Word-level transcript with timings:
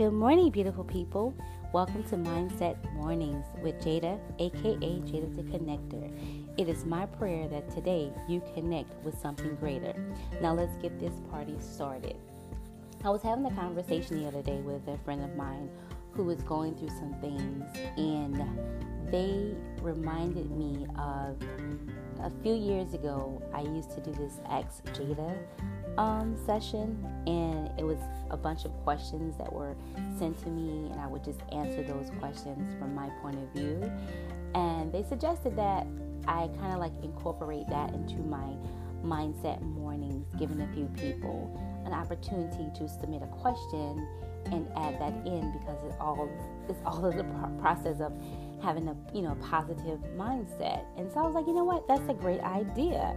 Good 0.00 0.14
morning, 0.14 0.48
beautiful 0.48 0.84
people. 0.84 1.34
Welcome 1.74 2.04
to 2.04 2.16
Mindset 2.16 2.78
Mornings 2.94 3.44
with 3.62 3.78
Jada, 3.84 4.18
aka 4.38 4.72
Jada 4.72 5.36
the 5.36 5.42
Connector. 5.42 6.10
It 6.56 6.70
is 6.70 6.86
my 6.86 7.04
prayer 7.04 7.46
that 7.48 7.70
today 7.74 8.10
you 8.26 8.42
connect 8.54 8.94
with 9.04 9.20
something 9.20 9.56
greater. 9.56 9.92
Now, 10.40 10.54
let's 10.54 10.74
get 10.78 10.98
this 10.98 11.12
party 11.30 11.54
started. 11.60 12.16
I 13.04 13.10
was 13.10 13.20
having 13.20 13.44
a 13.44 13.50
conversation 13.50 14.22
the 14.22 14.28
other 14.28 14.40
day 14.40 14.62
with 14.62 14.88
a 14.88 14.96
friend 15.04 15.22
of 15.22 15.36
mine 15.36 15.68
who 16.12 16.24
was 16.24 16.40
going 16.44 16.76
through 16.76 16.96
some 16.98 17.12
things, 17.20 17.66
and 17.98 18.42
they 19.12 19.54
reminded 19.82 20.50
me 20.50 20.86
of 20.98 21.36
a 22.22 22.32
few 22.42 22.54
years 22.54 22.94
ago. 22.94 23.42
I 23.52 23.60
used 23.60 23.90
to 23.90 24.00
do 24.00 24.12
this 24.12 24.40
Ask 24.48 24.82
Jada 24.94 25.36
um, 26.00 26.34
session, 26.46 26.96
and 27.26 27.70
it 27.78 27.84
was 27.84 27.98
a 28.30 28.36
bunch 28.36 28.64
of 28.64 28.72
questions 28.84 29.36
that 29.36 29.52
were 29.52 29.76
sent 30.18 30.38
to 30.42 30.48
me, 30.48 30.90
and 30.90 30.98
I 30.98 31.06
would 31.06 31.22
just 31.22 31.40
answer 31.52 31.82
those 31.82 32.10
questions 32.18 32.74
from 32.78 32.94
my 32.94 33.10
point 33.20 33.36
of 33.36 33.52
view. 33.52 33.92
And 34.54 34.90
they 34.90 35.02
suggested 35.02 35.54
that 35.56 35.86
I 36.26 36.48
kind 36.58 36.72
of 36.72 36.78
like 36.78 36.92
incorporate 37.02 37.68
that 37.68 37.92
into 37.92 38.16
my 38.16 38.56
mindset 39.04 39.60
mornings, 39.60 40.26
giving 40.38 40.62
a 40.62 40.72
few 40.72 40.86
people 40.96 41.60
an 41.84 41.92
opportunity 41.92 42.70
to 42.78 42.88
submit 42.88 43.22
a 43.22 43.26
question 43.26 44.08
and 44.46 44.66
add 44.76 44.98
that 45.00 45.12
in 45.26 45.52
because 45.52 45.84
it 45.84 45.94
all 46.00 46.30
it's 46.70 46.80
all 46.86 47.04
of 47.04 47.14
the 47.14 47.24
process 47.60 48.00
of 48.00 48.12
having 48.62 48.88
a 48.88 48.96
you 49.14 49.20
know 49.20 49.36
positive 49.42 50.00
mindset. 50.16 50.82
And 50.96 51.12
so 51.12 51.20
I 51.20 51.22
was 51.24 51.34
like, 51.34 51.46
you 51.46 51.52
know 51.52 51.64
what, 51.64 51.86
that's 51.86 52.08
a 52.08 52.14
great 52.14 52.40
idea. 52.40 53.14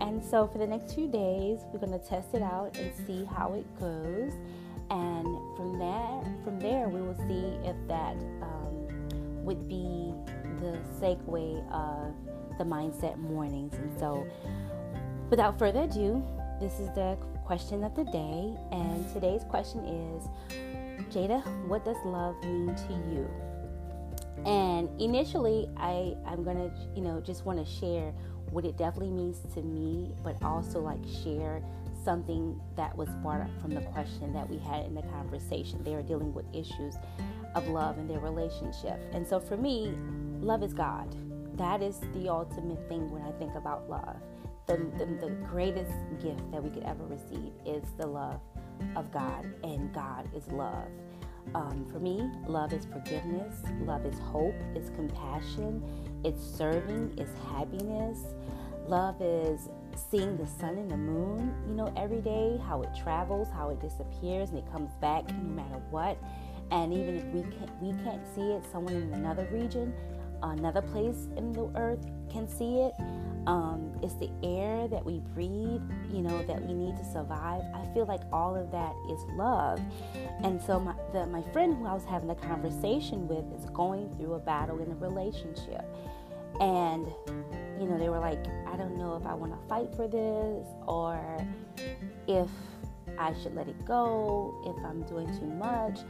And 0.00 0.22
so 0.24 0.46
for 0.46 0.58
the 0.58 0.66
next 0.66 0.94
few 0.94 1.08
days, 1.08 1.60
we're 1.72 1.80
going 1.80 1.98
to 1.98 2.06
test 2.06 2.34
it 2.34 2.42
out 2.42 2.76
and 2.78 2.92
see 3.06 3.24
how 3.24 3.54
it 3.54 3.66
goes. 3.80 4.32
And 4.90 5.26
from 5.56 5.78
that, 5.78 6.24
from 6.44 6.58
there, 6.60 6.88
we 6.88 7.00
will 7.00 7.16
see 7.26 7.58
if 7.68 7.76
that 7.88 8.16
um, 8.42 9.44
would 9.44 9.68
be 9.68 10.14
the 10.60 10.78
segue 11.00 11.72
of 11.72 12.14
the 12.58 12.64
mindset 12.64 13.18
mornings. 13.18 13.74
And 13.74 13.98
so, 13.98 14.26
without 15.30 15.58
further 15.58 15.82
ado, 15.82 16.24
this 16.60 16.80
is 16.80 16.88
the 16.94 17.16
question 17.44 17.84
of 17.84 17.94
the 17.94 18.04
day. 18.04 18.56
And 18.72 19.12
today's 19.12 19.44
question 19.44 19.84
is, 19.84 20.28
Jada, 21.12 21.42
what 21.66 21.84
does 21.84 21.96
love 22.04 22.36
mean 22.42 22.74
to 22.74 22.92
you? 23.12 23.28
And 24.46 24.88
initially, 25.00 25.68
I 25.76 26.14
I'm 26.26 26.44
gonna 26.44 26.70
you 26.94 27.02
know 27.02 27.20
just 27.20 27.44
want 27.44 27.58
to 27.58 27.64
share 27.64 28.12
what 28.50 28.64
it 28.64 28.76
definitely 28.76 29.10
means 29.10 29.40
to 29.54 29.62
me, 29.62 30.14
but 30.22 30.42
also 30.42 30.80
like 30.80 31.00
share 31.22 31.62
something 32.04 32.58
that 32.76 32.96
was 32.96 33.08
brought 33.22 33.40
up 33.40 33.60
from 33.60 33.74
the 33.74 33.82
question 33.82 34.32
that 34.32 34.48
we 34.48 34.58
had 34.58 34.86
in 34.86 34.94
the 34.94 35.02
conversation. 35.02 35.82
They 35.84 35.94
are 35.94 36.02
dealing 36.02 36.32
with 36.32 36.46
issues 36.54 36.94
of 37.54 37.68
love 37.68 37.98
in 37.98 38.06
their 38.06 38.20
relationship. 38.20 39.00
And 39.12 39.26
so 39.26 39.40
for 39.40 39.56
me, 39.56 39.94
love 40.40 40.62
is 40.62 40.72
God. 40.72 41.14
That 41.58 41.82
is 41.82 42.00
the 42.14 42.28
ultimate 42.28 42.88
thing 42.88 43.10
when 43.10 43.22
I 43.22 43.32
think 43.32 43.54
about 43.56 43.90
love. 43.90 44.16
The, 44.66 44.76
the, 44.96 45.06
the 45.26 45.30
greatest 45.50 45.92
gift 46.22 46.50
that 46.52 46.62
we 46.62 46.70
could 46.70 46.84
ever 46.84 47.04
receive 47.04 47.52
is 47.66 47.82
the 47.98 48.06
love 48.06 48.40
of 48.96 49.10
God, 49.12 49.46
and 49.64 49.92
God 49.92 50.28
is 50.34 50.46
love. 50.48 50.88
Um, 51.54 51.86
for 51.90 51.98
me, 51.98 52.30
love 52.46 52.72
is 52.72 52.84
forgiveness, 52.84 53.62
love 53.80 54.04
is 54.04 54.18
hope, 54.18 54.54
it's 54.74 54.90
compassion, 54.90 55.82
it's 56.24 56.42
serving, 56.42 57.14
it's 57.16 57.32
happiness. 57.50 58.18
Love 58.86 59.20
is 59.20 59.68
seeing 60.10 60.36
the 60.36 60.46
sun 60.46 60.78
and 60.78 60.90
the 60.90 60.96
moon, 60.96 61.54
you 61.66 61.74
know, 61.74 61.92
every 61.96 62.20
day, 62.20 62.58
how 62.66 62.82
it 62.82 62.90
travels, 63.02 63.48
how 63.52 63.70
it 63.70 63.80
disappears, 63.80 64.50
and 64.50 64.58
it 64.58 64.70
comes 64.70 64.90
back 65.00 65.26
no 65.28 65.62
matter 65.62 65.80
what. 65.90 66.18
And 66.70 66.92
even 66.92 67.16
if 67.16 67.24
we 67.26 67.42
can't, 67.42 67.82
we 67.82 67.92
can't 68.04 68.22
see 68.34 68.52
it, 68.52 68.64
someone 68.70 68.94
in 68.94 69.12
another 69.14 69.48
region, 69.50 69.94
another 70.42 70.82
place 70.82 71.28
in 71.36 71.52
the 71.52 71.70
earth 71.76 72.04
can 72.30 72.48
see 72.48 72.80
it. 72.80 72.92
Um, 73.46 73.92
it's 74.02 74.14
the 74.14 74.30
air 74.42 74.88
that 74.88 75.04
we 75.04 75.20
breathe, 75.34 75.80
you 76.12 76.20
know, 76.20 76.42
that 76.42 76.62
we 76.62 76.74
need 76.74 76.96
to 76.98 77.04
survive. 77.04 77.62
I 77.74 77.86
feel 77.94 78.04
like 78.04 78.20
all 78.30 78.54
of 78.54 78.70
that 78.72 78.94
is 79.10 79.20
love. 79.36 79.80
And 80.42 80.60
so 80.60 80.78
my, 80.78 80.94
the, 81.12 81.26
my 81.26 81.42
friend 81.52 81.74
who 81.76 81.86
I 81.86 81.94
was 81.94 82.04
having 82.04 82.28
a 82.28 82.34
conversation 82.34 83.26
with 83.26 83.44
is 83.58 83.68
going 83.70 84.14
through 84.16 84.34
a 84.34 84.38
battle 84.38 84.80
in 84.80 84.90
a 84.90 84.94
relationship. 84.96 85.84
And, 86.60 87.06
you 87.80 87.86
know, 87.86 87.96
they 87.98 88.08
were 88.08 88.18
like, 88.18 88.44
I 88.66 88.76
don't 88.76 88.98
know 88.98 89.16
if 89.16 89.24
I 89.24 89.34
want 89.34 89.52
to 89.52 89.68
fight 89.68 89.94
for 89.94 90.08
this 90.08 90.66
or 90.86 91.18
if 92.26 92.50
I 93.18 93.34
should 93.42 93.54
let 93.54 93.68
it 93.68 93.84
go, 93.84 94.54
if 94.64 94.84
I'm 94.84 95.02
doing 95.02 95.26
too 95.38 95.46
much. 95.46 96.00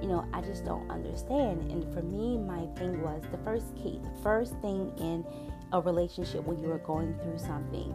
You 0.00 0.08
know, 0.08 0.26
I 0.32 0.40
just 0.40 0.64
don't 0.64 0.90
understand. 0.90 1.70
And 1.70 1.92
for 1.92 2.02
me, 2.02 2.38
my 2.38 2.66
thing 2.78 3.02
was 3.02 3.22
the 3.30 3.38
first 3.38 3.66
key, 3.76 4.00
the 4.02 4.22
first 4.22 4.54
thing 4.60 4.92
in 4.98 5.24
a 5.72 5.80
relationship 5.80 6.44
when 6.44 6.58
you 6.58 6.70
are 6.70 6.78
going 6.78 7.14
through 7.18 7.38
something 7.38 7.94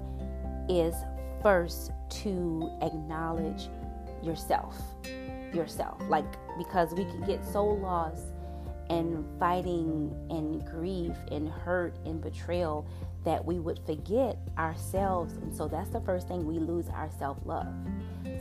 is 0.70 0.94
first 1.42 1.92
to 2.10 2.72
acknowledge 2.82 3.70
yourself. 4.22 4.80
Yourself. 5.54 6.00
Like, 6.08 6.26
because 6.58 6.94
we 6.94 7.06
can 7.06 7.22
get 7.26 7.44
so 7.44 7.66
lost 7.66 8.34
and 8.90 9.26
fighting 9.40 10.16
and 10.30 10.66
grief 10.66 11.16
and 11.32 11.48
hurt 11.50 11.98
and 12.06 12.22
betrayal 12.22 12.88
that 13.24 13.44
we 13.44 13.60
would 13.60 13.80
forget 13.86 14.38
ourselves. 14.58 15.34
And 15.34 15.56
so 15.56 15.68
that's 15.68 15.90
the 15.90 16.02
first 16.02 16.28
thing 16.28 16.46
we 16.46 16.60
lose 16.60 16.90
our 16.90 17.10
self 17.18 17.38
love. 17.46 17.74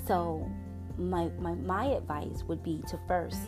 So, 0.07 0.51
my, 0.97 1.29
my, 1.39 1.55
my 1.55 1.85
advice 1.87 2.43
would 2.49 2.63
be 2.65 2.83
to 2.89 2.99
first 3.07 3.39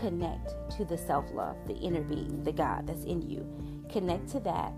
connect 0.00 0.54
to 0.76 0.84
the 0.84 0.98
self 0.98 1.26
love, 1.32 1.56
the 1.66 1.74
inner 1.74 2.02
being, 2.02 2.42
the 2.42 2.52
God 2.52 2.86
that's 2.86 3.04
in 3.04 3.22
you. 3.22 3.46
Connect 3.88 4.28
to 4.30 4.40
that 4.40 4.72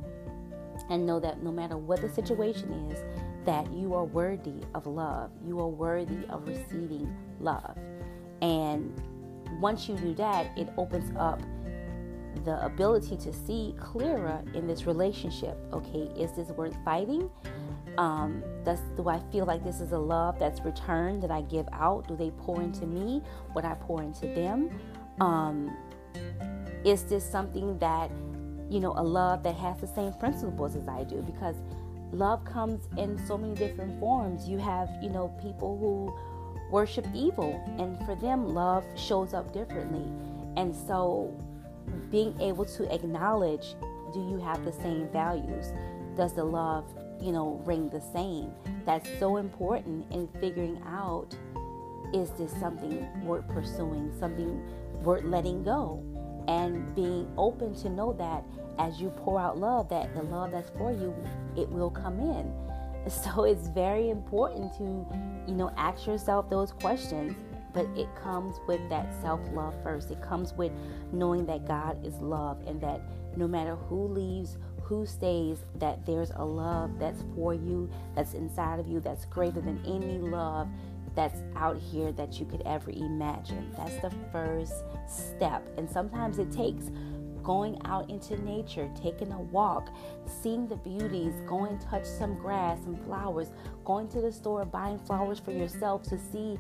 and 0.91 1.07
know 1.07 1.21
that 1.21 1.43
no 1.43 1.53
matter 1.53 1.77
what 1.77 2.01
the 2.01 2.09
situation 2.09 2.73
is, 2.91 3.03
that 3.45 3.73
you 3.73 3.95
are 3.95 4.05
worthy 4.05 4.63
of 4.75 4.87
love. 4.87 5.31
You 5.45 5.59
are 5.61 5.69
worthy 5.69 6.27
of 6.29 6.47
receiving 6.47 7.15
love. 7.41 7.77
And 8.41 8.93
once 9.61 9.89
you 9.89 9.97
do 9.97 10.15
that, 10.15 10.57
it 10.57 10.69
opens 10.77 11.15
up 11.19 11.41
the 12.45 12.65
ability 12.65 13.17
to 13.17 13.33
see 13.33 13.75
clearer 13.79 14.43
in 14.55 14.67
this 14.67 14.87
relationship. 14.87 15.57
Okay, 15.73 16.11
is 16.21 16.33
this 16.33 16.49
worth 16.49 16.77
fighting? 16.85 17.31
Um, 17.99 18.43
does 18.65 18.81
do 18.97 19.09
I 19.09 19.21
feel 19.31 19.45
like 19.45 19.63
this 19.63 19.81
is 19.81 19.93
a 19.93 19.99
love 19.99 20.39
that's 20.39 20.61
returned 20.63 21.23
that 21.23 21.31
I 21.31 21.43
give 21.43 21.69
out? 21.73 22.09
Do 22.09 22.17
they 22.17 22.31
pour 22.31 22.63
into 22.63 22.87
me 22.87 23.23
what 23.53 23.65
I 23.65 23.75
pour 23.75 24.03
into 24.03 24.27
them? 24.27 24.71
Um, 25.21 25.77
is 26.85 27.05
this 27.05 27.29
something 27.29 27.79
that 27.79 28.11
you 28.71 28.81
know 28.81 28.95
a 28.97 29.03
love 29.03 29.43
that 29.43 29.55
has 29.57 29.81
the 29.81 29.87
same 29.87 30.13
principles 30.15 30.75
as 30.75 30.89
I 30.89 31.05
do? 31.05 31.23
Because 31.23 31.57
love 32.13 32.45
comes 32.45 32.89
in 32.97 33.25
so 33.27 33.37
many 33.37 33.55
different 33.55 34.01
forms. 34.01 34.49
You 34.49 34.59
have 34.59 34.89
you 35.03 35.11
know 35.11 35.29
people 35.41 35.79
who 35.79 36.15
worship 36.73 37.07
evil, 37.15 37.63
and 37.79 37.97
for 38.05 38.17
them, 38.17 38.55
love 38.55 38.85
shows 38.97 39.35
up 39.35 39.53
differently. 39.53 40.11
And 40.57 40.75
so, 40.75 41.33
being 42.11 42.39
able 42.41 42.65
to 42.65 42.93
acknowledge 42.93 43.77
do 44.13 44.21
you 44.21 44.39
have 44.39 44.65
the 44.65 44.73
same 44.73 45.09
values? 45.09 45.73
Does 46.17 46.35
the 46.35 46.45
love, 46.45 46.85
you 47.21 47.33
know, 47.33 47.63
ring 47.65 47.89
the 47.89 48.01
same? 48.01 48.53
That's 48.85 49.09
so 49.19 49.37
important 49.39 50.11
in 50.11 50.29
figuring 50.41 50.83
out 50.87 51.35
is 52.13 52.31
this 52.33 52.53
something 52.61 53.09
worth 53.25 53.49
pursuing, 53.49 54.13
something 54.19 54.63
worth 55.03 55.25
letting 55.25 55.63
go? 55.63 56.03
And 56.47 56.95
being 56.95 57.33
open 57.39 57.75
to 57.77 57.89
know 57.89 58.13
that 58.15 58.45
as 58.79 59.01
you 59.01 59.11
pour 59.11 59.41
out 59.41 59.59
love, 59.59 59.89
that 59.89 60.15
the 60.15 60.23
love 60.23 60.51
that's 60.51 60.71
for 60.77 60.93
you, 60.93 61.15
it 61.57 61.69
will 61.69 61.91
come 61.91 62.21
in. 62.21 62.53
So 63.09 63.45
it's 63.45 63.69
very 63.69 64.11
important 64.11 64.73
to, 64.79 65.07
you 65.47 65.55
know, 65.55 65.73
ask 65.77 66.07
yourself 66.07 66.49
those 66.49 66.73
questions. 66.73 67.37
But 67.73 67.87
it 67.97 68.07
comes 68.23 68.57
with 68.69 68.87
that 68.91 69.15
self 69.23 69.41
love 69.55 69.75
first. 69.83 70.11
It 70.11 70.21
comes 70.21 70.53
with 70.53 70.73
knowing 71.11 71.47
that 71.47 71.67
God 71.67 72.05
is 72.05 72.15
love 72.17 72.63
and 72.67 72.81
that 72.83 73.01
no 73.37 73.49
matter 73.49 73.77
who 73.77 74.09
leaves, 74.09 74.59
who 74.83 75.07
stays, 75.07 75.65
that 75.77 76.05
there's 76.05 76.33
a 76.37 76.45
love 76.45 76.99
that's 76.99 77.25
for 77.35 77.55
you, 77.55 77.91
that's 78.15 78.35
inside 78.35 78.79
of 78.79 78.89
you, 78.89 79.01
that's 79.01 79.25
greater 79.25 79.63
than 79.63 79.83
any 79.87 80.19
love 80.19 80.69
that's 81.15 81.43
out 81.57 81.79
here 81.79 82.13
that 82.13 82.39
you 82.39 82.47
could 82.47 82.63
ever 82.67 82.91
imagine. 82.91 83.73
That's 83.77 83.97
the 83.97 84.13
first 84.31 84.85
step. 85.07 85.67
And 85.77 85.89
sometimes 85.89 86.39
it 86.39 86.53
takes 86.53 86.91
going 87.43 87.79
out 87.85 88.09
into 88.11 88.37
nature, 88.45 88.91
taking 89.01 89.33
a 89.33 89.41
walk, 89.41 89.89
seeing 90.27 90.67
the 90.69 90.77
beauties, 90.77 91.35
going 91.47 91.79
touch 91.79 92.05
some 92.05 92.35
grass 92.39 92.79
and 92.87 93.01
flowers, 93.05 93.51
going 93.85 94.09
to 94.09 94.21
the 94.21 94.33
store, 94.33 94.65
buying 94.65 94.99
flowers 94.99 95.39
for 95.39 95.53
yourself 95.53 96.03
to 96.05 96.19
see 96.19 96.59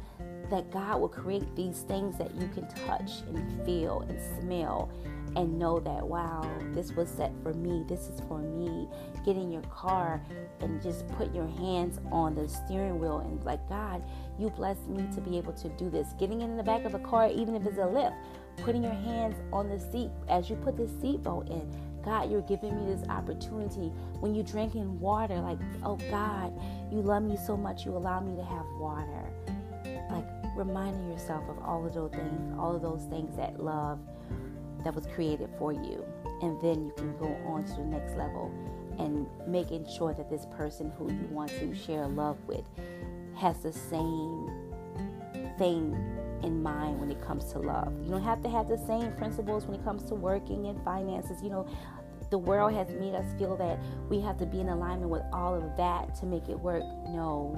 that 0.50 0.70
God 0.70 1.00
will 1.00 1.08
create 1.08 1.56
these 1.56 1.82
things 1.82 2.18
that 2.18 2.34
you 2.34 2.48
can 2.48 2.68
touch 2.86 3.22
and 3.28 3.64
feel 3.64 4.00
and 4.08 4.20
smell 4.40 4.90
and 5.34 5.58
know 5.58 5.80
that, 5.80 6.06
wow, 6.06 6.46
this 6.74 6.92
was 6.92 7.08
set 7.08 7.32
for 7.42 7.54
me. 7.54 7.84
This 7.88 8.08
is 8.08 8.20
for 8.28 8.38
me. 8.38 8.86
Get 9.24 9.36
in 9.36 9.50
your 9.50 9.62
car 9.62 10.22
and 10.60 10.82
just 10.82 11.08
put 11.08 11.34
your 11.34 11.46
hands 11.46 11.98
on 12.10 12.34
the 12.34 12.46
steering 12.48 13.00
wheel 13.00 13.20
and, 13.20 13.42
like, 13.44 13.66
God, 13.66 14.02
you 14.38 14.50
blessed 14.50 14.86
me 14.88 15.08
to 15.14 15.22
be 15.22 15.38
able 15.38 15.54
to 15.54 15.70
do 15.70 15.88
this. 15.88 16.08
Getting 16.18 16.42
in 16.42 16.58
the 16.58 16.62
back 16.62 16.84
of 16.84 16.94
a 16.94 16.98
car, 16.98 17.30
even 17.30 17.54
if 17.54 17.64
it's 17.64 17.78
a 17.78 17.80
Lyft, 17.80 18.14
putting 18.58 18.82
your 18.82 18.92
hands 18.92 19.36
on 19.52 19.68
the 19.68 19.78
seat 19.78 20.10
as 20.28 20.48
you 20.48 20.56
put 20.56 20.76
the 20.76 20.84
seatbelt 20.84 21.50
in. 21.50 21.70
God, 22.04 22.30
you're 22.30 22.42
giving 22.42 22.76
me 22.76 22.92
this 22.92 23.08
opportunity. 23.08 23.92
When 24.20 24.34
you're 24.34 24.44
drinking 24.44 24.98
water, 24.98 25.38
like, 25.40 25.58
oh 25.84 25.96
God, 26.10 26.52
you 26.90 27.00
love 27.00 27.22
me 27.22 27.36
so 27.36 27.56
much, 27.56 27.84
you 27.84 27.96
allow 27.96 28.20
me 28.20 28.36
to 28.36 28.44
have 28.44 28.66
water. 28.78 29.24
Like, 30.10 30.26
reminding 30.56 31.10
yourself 31.10 31.48
of 31.48 31.58
all 31.62 31.86
of 31.86 31.94
those 31.94 32.10
things, 32.10 32.58
all 32.58 32.74
of 32.74 32.82
those 32.82 33.04
things 33.04 33.36
that 33.36 33.62
love 33.62 33.98
that 34.84 34.94
was 34.94 35.06
created 35.06 35.48
for 35.58 35.72
you. 35.72 36.04
And 36.42 36.60
then 36.60 36.84
you 36.84 36.92
can 36.96 37.16
go 37.18 37.36
on 37.46 37.64
to 37.64 37.74
the 37.74 37.84
next 37.84 38.16
level 38.16 38.52
and 38.98 39.26
making 39.46 39.86
sure 39.96 40.12
that 40.14 40.28
this 40.28 40.46
person 40.56 40.92
who 40.98 41.10
you 41.10 41.28
want 41.30 41.50
to 41.50 41.74
share 41.74 42.06
love 42.06 42.36
with 42.46 42.64
has 43.36 43.58
the 43.60 43.72
same 43.72 44.50
thing 45.58 45.96
in 46.42 46.62
mind 46.62 47.00
when 47.00 47.10
it 47.10 47.20
comes 47.20 47.52
to 47.52 47.58
love. 47.58 47.92
You 48.02 48.10
don't 48.10 48.22
have 48.22 48.42
to 48.42 48.48
have 48.48 48.68
the 48.68 48.78
same 48.78 49.12
principles 49.12 49.66
when 49.66 49.78
it 49.78 49.84
comes 49.84 50.02
to 50.04 50.14
working 50.14 50.66
and 50.66 50.82
finances. 50.84 51.42
You 51.42 51.50
know, 51.50 51.66
the 52.30 52.38
world 52.38 52.72
has 52.72 52.88
made 52.90 53.14
us 53.14 53.26
feel 53.38 53.56
that 53.56 53.78
we 54.08 54.20
have 54.20 54.38
to 54.38 54.46
be 54.46 54.60
in 54.60 54.68
alignment 54.68 55.10
with 55.10 55.22
all 55.32 55.54
of 55.54 55.76
that 55.76 56.14
to 56.16 56.26
make 56.26 56.48
it 56.48 56.58
work. 56.58 56.82
No. 57.08 57.56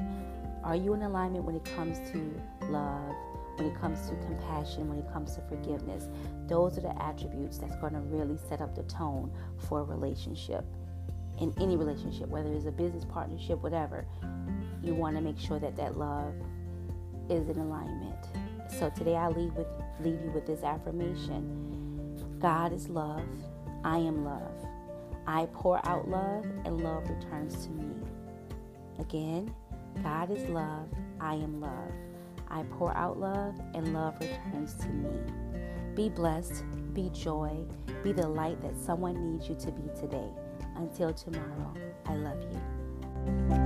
Are 0.64 0.76
you 0.76 0.94
in 0.94 1.02
alignment 1.02 1.44
when 1.44 1.54
it 1.54 1.64
comes 1.76 1.98
to 2.10 2.40
love? 2.68 3.14
When 3.56 3.68
it 3.68 3.80
comes 3.80 4.08
to 4.08 4.16
compassion, 4.16 4.88
when 4.88 4.98
it 4.98 5.06
comes 5.12 5.36
to 5.36 5.42
forgiveness, 5.42 6.08
those 6.48 6.76
are 6.76 6.80
the 6.80 7.00
attributes 7.00 7.58
that's 7.58 7.76
going 7.76 7.92
to 7.92 8.00
really 8.00 8.36
set 8.48 8.60
up 8.60 8.74
the 8.74 8.82
tone 8.84 9.30
for 9.68 9.80
a 9.80 9.84
relationship. 9.84 10.64
In 11.38 11.54
any 11.60 11.76
relationship, 11.76 12.28
whether 12.28 12.52
it's 12.52 12.66
a 12.66 12.72
business 12.72 13.04
partnership, 13.04 13.62
whatever, 13.62 14.06
you 14.82 14.94
want 14.94 15.14
to 15.14 15.22
make 15.22 15.38
sure 15.38 15.60
that 15.60 15.76
that 15.76 15.96
love 15.96 16.34
is 17.30 17.48
in 17.48 17.58
alignment. 17.58 18.26
So 18.78 18.90
today 18.90 19.14
I 19.14 19.28
leave 19.28 19.54
with 19.54 19.68
leave 20.00 20.20
you 20.20 20.32
with 20.32 20.46
this 20.46 20.64
affirmation. 20.64 22.38
God 22.40 22.72
is 22.72 22.88
love. 22.88 23.22
I 23.84 23.98
am 23.98 24.24
love. 24.24 24.66
I 25.28 25.46
pour 25.52 25.80
out 25.86 26.08
love 26.08 26.44
and 26.64 26.82
love 26.82 27.08
returns 27.08 27.66
to 27.66 27.70
me. 27.70 27.94
Again, 28.98 29.54
God 30.02 30.30
is 30.30 30.48
love. 30.48 30.88
I 31.20 31.34
am 31.34 31.60
love. 31.60 31.92
I 32.50 32.64
pour 32.64 32.96
out 32.96 33.18
love 33.18 33.54
and 33.74 33.94
love 33.94 34.14
returns 34.20 34.74
to 34.74 34.88
me. 34.88 35.20
Be 35.94 36.08
blessed, 36.08 36.64
be 36.92 37.10
joy, 37.10 37.56
be 38.02 38.12
the 38.12 38.26
light 38.26 38.60
that 38.62 38.76
someone 38.76 39.32
needs 39.32 39.48
you 39.48 39.54
to 39.54 39.70
be 39.70 39.88
today. 39.98 40.28
Until 40.76 41.12
tomorrow, 41.14 41.74
I 42.06 42.16
love 42.16 42.42
you. 42.42 43.63